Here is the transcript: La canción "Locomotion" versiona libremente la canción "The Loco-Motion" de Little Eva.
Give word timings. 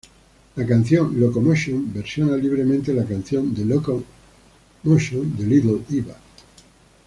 La 0.55 0.65
canción 0.65 1.19
"Locomotion" 1.19 1.93
versiona 1.93 2.35
libremente 2.35 2.91
la 2.91 3.05
canción 3.05 3.53
"The 3.53 3.63
Loco-Motion" 3.65 5.37
de 5.37 5.45
Little 5.45 5.81
Eva. 5.91 6.17